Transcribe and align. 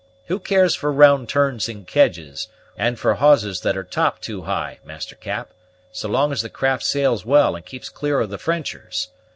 Who 0.25 0.39
cares 0.39 0.73
for 0.73 0.91
round 0.91 1.29
turns 1.29 1.69
in 1.69 1.85
kedges, 1.85 2.47
and 2.75 2.97
for 2.97 3.13
hawsers 3.13 3.61
that 3.61 3.77
are 3.77 3.83
topped 3.83 4.23
too 4.23 4.41
high, 4.45 4.79
Master 4.83 5.13
Cap, 5.15 5.51
so 5.91 6.09
long 6.09 6.31
as 6.31 6.41
the 6.41 6.49
craft 6.49 6.81
sails 6.81 7.23
well, 7.23 7.55
and 7.55 7.63
keeps 7.63 7.87
clear 7.87 8.19
of 8.19 8.31
the 8.31 8.39
Frenchers? 8.39 9.09